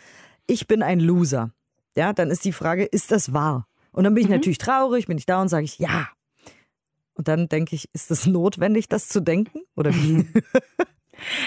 [0.46, 1.50] ich bin ein Loser,
[1.96, 3.66] ja, dann ist die Frage, ist das wahr?
[3.92, 4.36] Und dann bin ich mhm.
[4.36, 6.08] natürlich traurig, bin ich da und sage ich, ja.
[7.14, 9.60] Und dann denke ich, ist es notwendig, das zu denken?
[9.76, 10.26] Oder wie?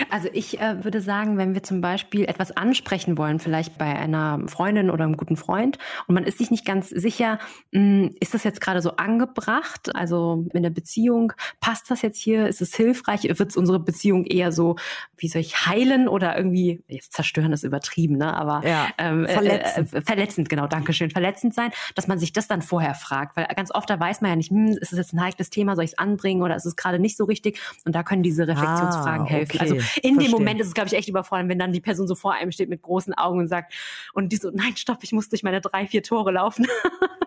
[0.09, 4.41] Also ich äh, würde sagen, wenn wir zum Beispiel etwas ansprechen wollen, vielleicht bei einer
[4.47, 5.77] Freundin oder einem guten Freund,
[6.07, 7.39] und man ist sich nicht ganz sicher,
[7.71, 9.95] mh, hm, ist das jetzt gerade so angebracht?
[9.95, 12.47] Also in der Beziehung, passt das jetzt hier?
[12.47, 13.23] Ist es hilfreich?
[13.23, 14.75] Wird es unsere Beziehung eher so,
[15.17, 18.33] wie soll ich heilen oder irgendwie, jetzt zerstören ist übertrieben, ne?
[18.35, 19.93] aber ja, ähm, äh, verletzend.
[19.93, 23.73] Äh, verletzend, genau, Dankeschön, verletzend sein, dass man sich das dann vorher fragt, weil ganz
[23.73, 25.91] oft da weiß man ja nicht, hm, ist es jetzt ein heikles Thema, soll ich
[25.91, 27.59] es anbringen oder ist es gerade nicht so richtig?
[27.85, 29.56] Und da können diese Reflexionsfragen ah, helfen.
[29.61, 30.17] Also in Verstehe.
[30.17, 32.51] dem Moment ist es, glaube ich, echt überfordern, wenn dann die Person so vor einem
[32.51, 33.73] steht mit großen Augen und sagt,
[34.13, 36.67] und die so, nein, stopp, ich muss durch meine drei, vier Tore laufen.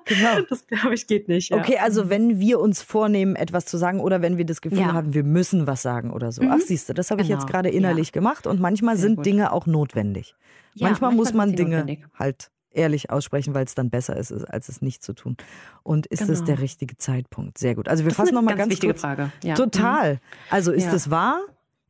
[0.07, 0.41] Genau.
[0.49, 1.51] Das, glaube ich, geht nicht.
[1.51, 1.59] Ja.
[1.59, 4.93] Okay, also wenn wir uns vornehmen, etwas zu sagen oder wenn wir das Gefühl ja.
[4.93, 6.43] haben, wir müssen was sagen oder so.
[6.43, 6.51] Mhm.
[6.51, 7.39] Ach, siehst du, das habe ich genau.
[7.39, 8.13] jetzt gerade innerlich ja.
[8.13, 9.27] gemacht und manchmal Sehr sind gut.
[9.27, 10.35] Dinge auch notwendig.
[10.75, 12.05] manchmal, manchmal muss man Dinge notwendig.
[12.19, 15.37] halt ehrlich aussprechen, weil es dann besser ist, als es nicht zu tun.
[15.83, 16.33] Und ist genau.
[16.33, 17.59] das der richtige Zeitpunkt?
[17.59, 17.89] Sehr gut.
[17.89, 19.03] Also wir das fassen nochmal ganz, ganz wichtige kurz.
[19.03, 19.33] Frage.
[19.43, 19.55] Ja.
[19.55, 20.21] Total.
[20.51, 21.41] Also ist es wahr?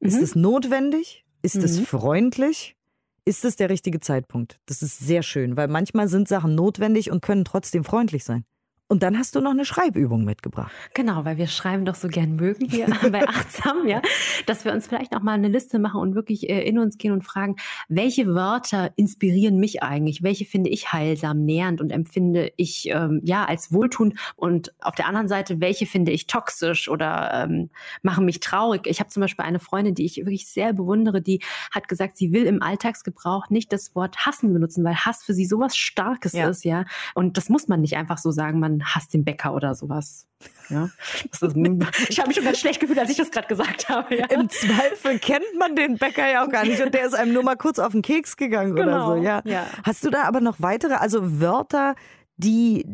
[0.00, 0.22] Ist mhm.
[0.22, 1.24] es notwendig?
[1.42, 1.64] Ist mhm.
[1.64, 2.76] es freundlich?
[3.24, 4.58] Ist es der richtige Zeitpunkt?
[4.66, 8.44] Das ist sehr schön, weil manchmal sind Sachen notwendig und können trotzdem freundlich sein.
[8.90, 10.72] Und dann hast du noch eine Schreibübung mitgebracht.
[10.94, 14.02] Genau, weil wir schreiben doch so gern mögen hier bei Achtsam, ja,
[14.46, 17.12] dass wir uns vielleicht noch mal eine Liste machen und wirklich äh, in uns gehen
[17.12, 17.54] und fragen,
[17.88, 20.24] welche Wörter inspirieren mich eigentlich?
[20.24, 24.18] Welche finde ich heilsam, nährend und empfinde ich ähm, ja als wohltuend?
[24.34, 27.70] Und auf der anderen Seite, welche finde ich toxisch oder ähm,
[28.02, 28.88] machen mich traurig?
[28.88, 31.38] Ich habe zum Beispiel eine Freundin, die ich wirklich sehr bewundere, die
[31.70, 35.46] hat gesagt, sie will im Alltagsgebrauch nicht das Wort hassen benutzen, weil Hass für sie
[35.46, 36.48] sowas Starkes ja.
[36.48, 36.86] ist, ja.
[37.14, 38.58] Und das muss man nicht einfach so sagen.
[38.58, 40.26] Man hasst den Bäcker oder sowas.
[40.68, 40.88] Ja,
[41.30, 41.42] ist,
[42.08, 44.16] ich habe mich schon ganz schlecht gefühlt, als ich das gerade gesagt habe.
[44.16, 44.26] Ja.
[44.26, 47.42] Im Zweifel kennt man den Bäcker ja auch gar nicht und der ist einem nur
[47.42, 49.12] mal kurz auf den Keks gegangen genau.
[49.12, 49.22] oder so.
[49.22, 49.42] Ja.
[49.44, 49.66] ja.
[49.84, 51.94] Hast du da aber noch weitere, also Wörter,
[52.36, 52.86] die,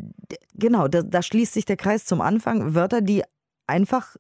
[0.54, 3.22] genau, da, da schließt sich der Kreis zum Anfang, Wörter, die
[3.66, 4.16] einfach,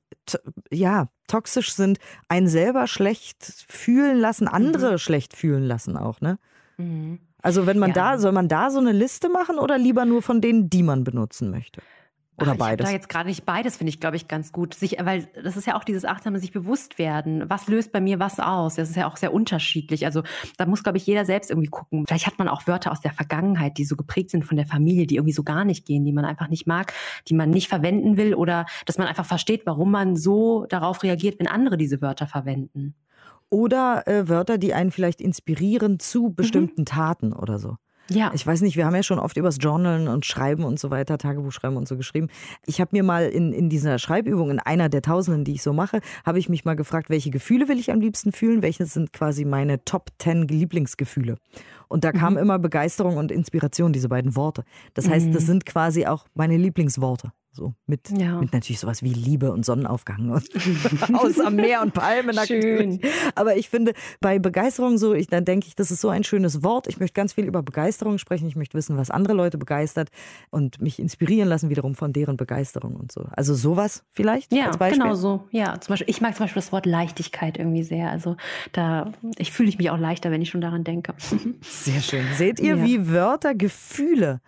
[0.70, 1.98] ja, toxisch sind,
[2.28, 4.98] einen selber schlecht fühlen lassen, andere mhm.
[4.98, 6.38] schlecht fühlen lassen auch, ne?
[6.76, 7.20] Mhm.
[7.46, 7.94] Also wenn man ja.
[7.94, 11.04] da, soll man da so eine Liste machen oder lieber nur von denen, die man
[11.04, 11.80] benutzen möchte?
[12.38, 12.84] Oder Ach, beides?
[12.84, 14.74] da jetzt gerade nicht beides, finde ich, glaube ich, ganz gut.
[14.74, 17.48] Sich, weil das ist ja auch dieses achtsame sich bewusst werden.
[17.48, 18.74] Was löst bei mir was aus?
[18.74, 20.04] Das ist ja auch sehr unterschiedlich.
[20.06, 20.24] Also
[20.58, 22.04] da muss, glaube ich, jeder selbst irgendwie gucken.
[22.08, 25.06] Vielleicht hat man auch Wörter aus der Vergangenheit, die so geprägt sind von der Familie,
[25.06, 26.92] die irgendwie so gar nicht gehen, die man einfach nicht mag,
[27.28, 31.38] die man nicht verwenden will oder dass man einfach versteht, warum man so darauf reagiert,
[31.38, 32.96] wenn andere diese Wörter verwenden.
[33.50, 36.86] Oder äh, Wörter, die einen vielleicht inspirieren zu bestimmten mhm.
[36.86, 37.76] Taten oder so.
[38.08, 38.30] Ja.
[38.34, 41.18] Ich weiß nicht, wir haben ja schon oft übers Journalen und Schreiben und so weiter,
[41.18, 42.28] Tagebuch schreiben und so geschrieben.
[42.64, 45.72] Ich habe mir mal in, in dieser Schreibübung, in einer der tausenden, die ich so
[45.72, 48.62] mache, habe ich mich mal gefragt, welche Gefühle will ich am liebsten fühlen?
[48.62, 51.36] Welche sind quasi meine Top 10 Lieblingsgefühle?
[51.88, 52.40] Und da kam mhm.
[52.40, 54.64] immer Begeisterung und Inspiration, diese beiden Worte.
[54.94, 55.46] Das heißt, das mhm.
[55.46, 57.32] sind quasi auch meine Lieblingsworte.
[57.56, 58.38] So mit, ja.
[58.38, 60.44] mit natürlich sowas wie Liebe und Sonnenaufgang und
[61.14, 62.36] außer Meer und Palmen.
[62.46, 63.00] Schön.
[63.34, 66.62] Aber ich finde, bei Begeisterung so, ich, dann denke ich, das ist so ein schönes
[66.62, 66.86] Wort.
[66.86, 68.46] Ich möchte ganz viel über Begeisterung sprechen.
[68.46, 70.10] Ich möchte wissen, was andere Leute begeistert
[70.50, 73.26] und mich inspirieren lassen wiederum von deren Begeisterung und so.
[73.30, 75.02] Also sowas vielleicht ja, als Beispiel.
[75.02, 75.48] genau so.
[75.50, 78.10] Ja, zum Beispiel, ich mag zum Beispiel das Wort Leichtigkeit irgendwie sehr.
[78.10, 78.36] Also
[78.72, 81.14] da, ich fühle mich auch leichter, wenn ich schon daran denke.
[81.62, 82.26] Sehr schön.
[82.34, 82.84] Seht ihr, ja.
[82.84, 84.42] wie Wörter Gefühle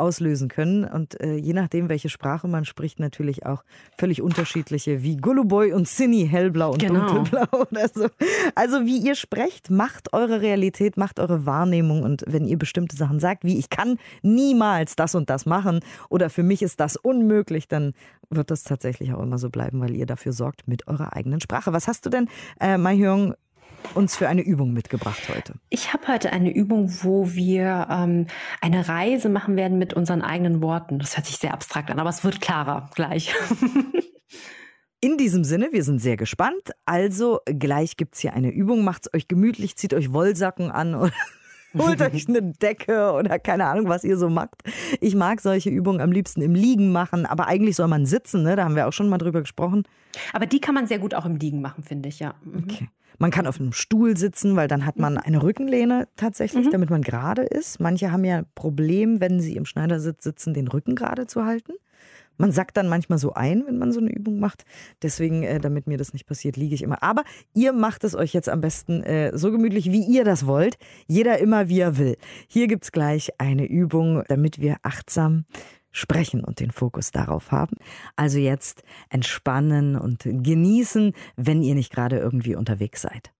[0.00, 0.84] auslösen können.
[0.84, 3.62] Und äh, je nachdem, welche Sprache man spricht, natürlich auch
[3.98, 7.06] völlig unterschiedliche, wie Gulluboy und Cinny, hellblau und genau.
[7.06, 8.08] dunkelblau oder so.
[8.54, 12.02] Also wie ihr sprecht, macht eure Realität, macht eure Wahrnehmung.
[12.02, 16.30] Und wenn ihr bestimmte Sachen sagt, wie ich kann niemals das und das machen oder
[16.30, 17.92] für mich ist das unmöglich, dann
[18.30, 21.72] wird das tatsächlich auch immer so bleiben, weil ihr dafür sorgt mit eurer eigenen Sprache.
[21.72, 22.28] Was hast du denn,
[22.60, 23.34] äh, Mai Hyung,
[23.94, 25.54] uns für eine Übung mitgebracht heute?
[25.68, 28.26] Ich habe heute eine Übung, wo wir ähm,
[28.60, 30.98] eine Reise machen werden mit unseren eigenen Worten.
[30.98, 33.34] Das hört sich sehr abstrakt an, aber es wird klarer gleich.
[35.02, 36.72] In diesem Sinne, wir sind sehr gespannt.
[36.84, 38.84] Also gleich gibt es hier eine Übung.
[38.84, 41.12] Macht es euch gemütlich, zieht euch Wollsacken an oder
[41.76, 44.62] holt euch eine Decke oder keine Ahnung, was ihr so macht.
[45.00, 48.56] Ich mag solche Übungen am liebsten im Liegen machen, aber eigentlich soll man sitzen, ne?
[48.56, 49.84] da haben wir auch schon mal drüber gesprochen.
[50.32, 52.34] Aber die kann man sehr gut auch im Liegen machen, finde ich, ja.
[52.44, 52.64] Mhm.
[52.64, 52.88] Okay.
[53.18, 55.20] Man kann auf einem Stuhl sitzen, weil dann hat man mhm.
[55.20, 56.70] eine Rückenlehne tatsächlich, mhm.
[56.70, 57.78] damit man gerade ist.
[57.78, 61.72] Manche haben ja ein Problem, wenn sie im Schneidersitz sitzen, den Rücken gerade zu halten.
[62.40, 64.64] Man sackt dann manchmal so ein, wenn man so eine Übung macht.
[65.02, 67.02] Deswegen, äh, damit mir das nicht passiert, liege ich immer.
[67.02, 67.22] Aber
[67.52, 70.78] ihr macht es euch jetzt am besten äh, so gemütlich, wie ihr das wollt.
[71.06, 72.16] Jeder immer, wie er will.
[72.48, 75.44] Hier gibt es gleich eine Übung, damit wir achtsam
[75.92, 77.76] sprechen und den Fokus darauf haben.
[78.16, 83.32] Also jetzt entspannen und genießen, wenn ihr nicht gerade irgendwie unterwegs seid.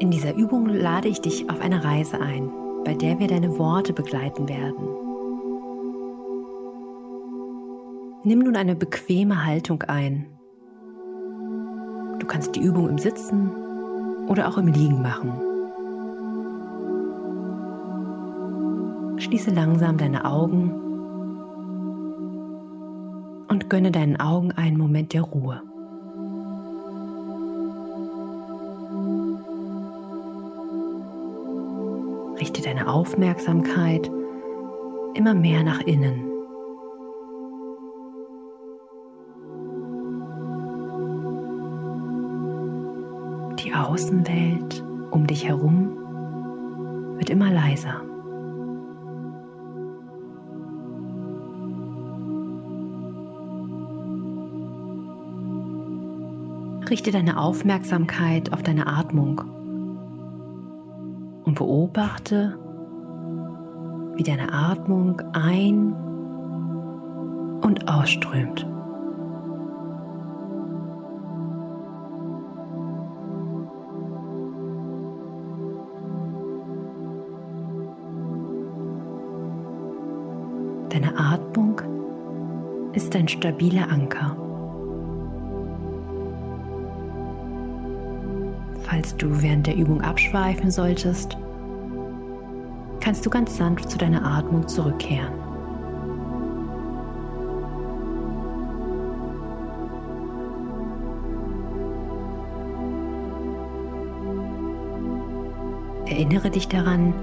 [0.00, 2.50] In dieser Übung lade ich dich auf eine Reise ein,
[2.88, 4.88] bei der wir deine Worte begleiten werden.
[8.24, 10.24] Nimm nun eine bequeme Haltung ein.
[12.18, 13.50] Du kannst die Übung im Sitzen
[14.26, 15.34] oder auch im Liegen machen.
[19.18, 20.72] Schließe langsam deine Augen
[23.48, 25.60] und gönne deinen Augen einen Moment der Ruhe.
[32.98, 34.10] Aufmerksamkeit
[35.14, 36.24] immer mehr nach innen.
[43.60, 44.82] Die Außenwelt
[45.12, 45.96] um dich herum
[47.18, 48.02] wird immer leiser.
[56.90, 59.40] Richte deine Aufmerksamkeit auf deine Atmung
[61.44, 62.58] und beobachte,
[64.18, 65.94] wie deine Atmung ein-
[67.62, 68.66] und ausströmt.
[80.88, 81.80] Deine Atmung
[82.94, 84.36] ist ein stabiler Anker.
[88.82, 91.38] Falls du während der Übung abschweifen solltest,
[93.08, 95.32] kannst du ganz sanft zu deiner Atmung zurückkehren.
[106.04, 107.14] Erinnere dich daran,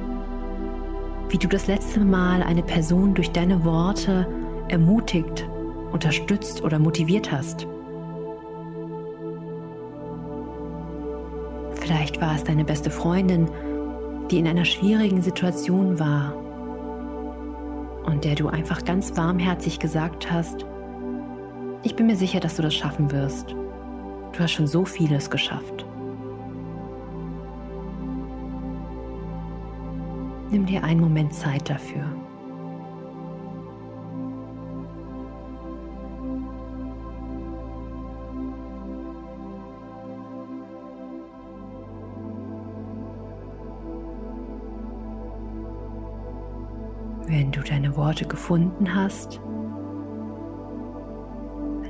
[1.29, 4.27] wie du das letzte Mal eine Person durch deine Worte
[4.69, 5.47] ermutigt,
[5.91, 7.67] unterstützt oder motiviert hast.
[11.75, 13.47] Vielleicht war es deine beste Freundin,
[14.31, 16.33] die in einer schwierigen Situation war
[18.05, 20.65] und der du einfach ganz warmherzig gesagt hast,
[21.83, 23.51] ich bin mir sicher, dass du das schaffen wirst.
[23.51, 25.85] Du hast schon so vieles geschafft.
[30.49, 32.03] Nimm dir einen Moment Zeit dafür.
[47.95, 49.39] Worte gefunden hast,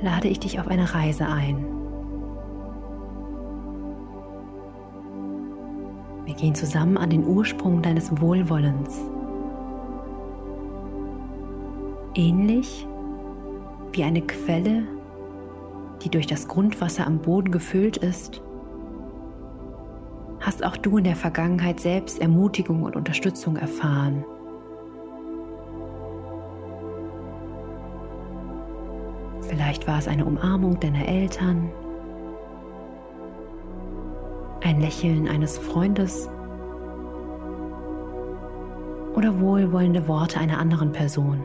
[0.02, 1.64] lade ich dich auf eine Reise ein.
[6.24, 9.00] Wir gehen zusammen an den Ursprung deines Wohlwollens.
[12.14, 12.86] Ähnlich
[13.92, 14.82] wie eine Quelle,
[16.02, 18.42] die durch das Grundwasser am Boden gefüllt ist,
[20.40, 24.24] hast auch du in der Vergangenheit selbst Ermutigung und Unterstützung erfahren.
[29.76, 31.70] Vielleicht war es eine Umarmung deiner Eltern,
[34.62, 36.30] ein Lächeln eines Freundes
[39.14, 41.42] oder wohlwollende Worte einer anderen Person.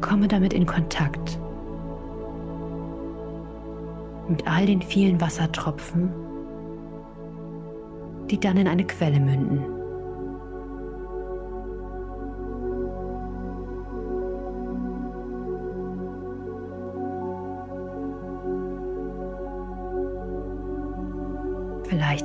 [0.00, 1.38] Komme damit in Kontakt
[4.26, 6.12] mit all den vielen Wassertropfen,
[8.28, 9.85] die dann in eine Quelle münden.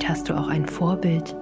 [0.02, 1.36] Vielleicht hast du auch ein Vorbild.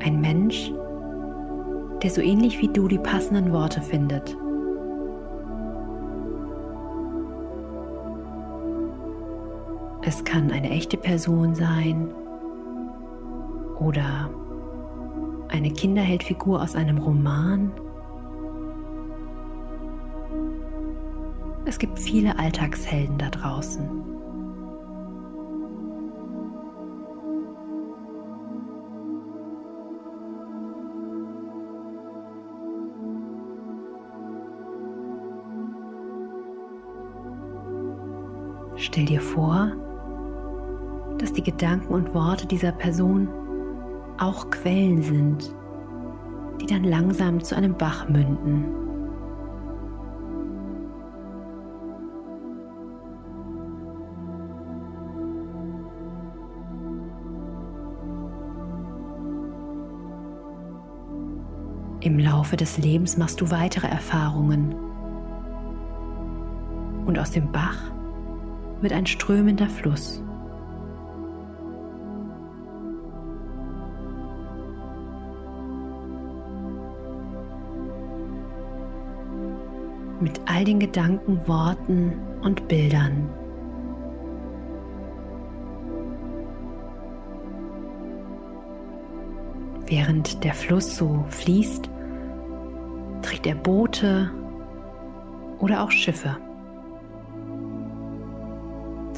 [0.00, 0.72] Ein Mensch,
[2.02, 4.36] der so ähnlich wie du die passenden Worte findet.
[10.02, 12.12] Es kann eine echte Person sein
[13.78, 14.30] oder
[15.46, 17.70] eine Kinderheldfigur aus einem Roman.
[21.66, 24.09] Es gibt viele Alltagshelden da draußen.
[39.00, 39.72] Stell dir vor,
[41.16, 43.28] dass die Gedanken und Worte dieser Person
[44.18, 45.54] auch Quellen sind,
[46.60, 48.66] die dann langsam zu einem Bach münden.
[62.02, 64.74] Im Laufe des Lebens machst du weitere Erfahrungen.
[67.06, 67.90] Und aus dem Bach
[68.80, 70.22] wird ein strömender Fluss.
[80.20, 82.12] Mit all den Gedanken, Worten
[82.42, 83.28] und Bildern.
[89.86, 91.90] Während der Fluss so fließt,
[93.22, 94.30] trägt er Boote
[95.58, 96.36] oder auch Schiffe.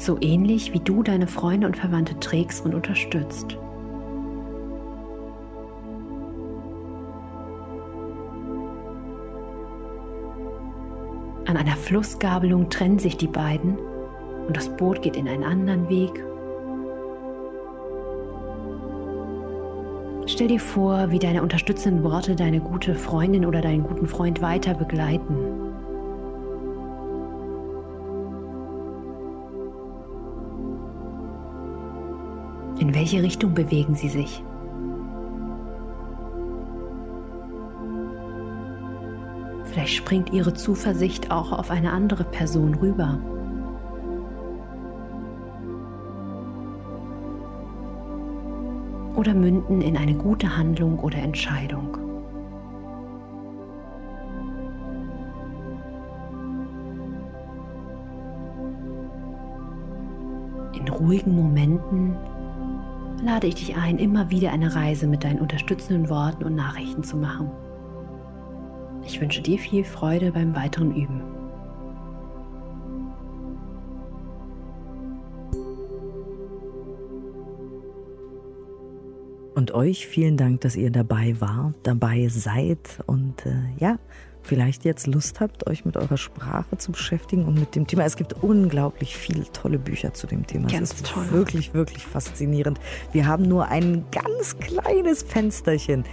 [0.03, 3.57] So ähnlich wie du deine Freunde und Verwandte trägst und unterstützt.
[11.45, 13.77] An einer Flussgabelung trennen sich die beiden
[14.45, 16.21] und das Boot geht in einen anderen Weg
[20.25, 24.73] Stell dir vor, wie deine unterstützenden Worte deine gute Freundin oder deinen guten Freund weiter
[24.73, 25.72] begleiten.
[32.83, 34.43] In welche Richtung bewegen sie sich?
[39.63, 43.19] Vielleicht springt ihre Zuversicht auch auf eine andere Person rüber.
[49.15, 51.97] oder münden in eine gute Handlung oder Entscheidung.
[60.73, 62.17] In ruhigen Momenten
[63.25, 67.17] lade ich dich ein, immer wieder eine Reise mit deinen unterstützenden Worten und Nachrichten zu
[67.17, 67.49] machen.
[69.05, 71.21] Ich wünsche dir viel Freude beim weiteren Üben.
[79.55, 83.97] Und euch vielen Dank, dass ihr dabei war, dabei seid und äh, ja,
[84.53, 88.05] vielleicht jetzt Lust habt, euch mit eurer Sprache zu beschäftigen und mit dem Thema.
[88.05, 90.67] Es gibt unglaublich viele tolle Bücher zu dem Thema.
[90.67, 91.31] Ganz es ist toll.
[91.31, 92.79] wirklich, wirklich faszinierend.
[93.13, 96.03] Wir haben nur ein ganz kleines Fensterchen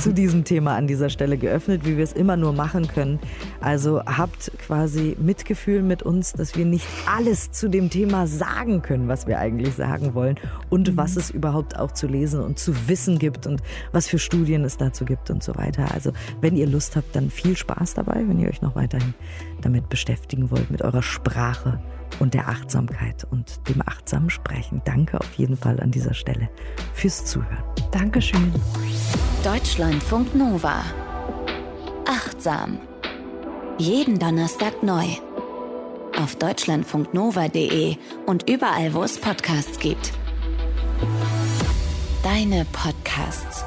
[0.00, 3.18] zu diesem Thema an dieser Stelle geöffnet, wie wir es immer nur machen können.
[3.60, 9.08] Also habt quasi Mitgefühl mit uns, dass wir nicht alles zu dem Thema sagen können,
[9.08, 10.36] was wir eigentlich sagen wollen
[10.68, 10.96] und mhm.
[10.96, 14.76] was es überhaupt auch zu lesen und zu wissen gibt und was für Studien es
[14.76, 15.92] dazu gibt und so weiter.
[15.92, 19.14] Also wenn ihr Lust habt, dann viel Spaß dabei, wenn ihr euch noch weiterhin
[19.62, 21.80] damit beschäftigen wollt, mit eurer Sprache
[22.18, 24.82] und der Achtsamkeit und dem achtsamen Sprechen.
[24.84, 26.50] Danke auf jeden Fall an dieser Stelle
[26.92, 27.64] fürs Zuhören.
[27.90, 28.52] Dankeschön.
[29.42, 30.82] Deutschlandfunk Nova.
[32.06, 32.78] Achtsam.
[33.78, 35.06] Jeden Donnerstag neu.
[36.20, 40.12] Auf deutschlandfunknova.de und überall, wo es Podcasts gibt.
[42.22, 43.64] Deine Podcasts.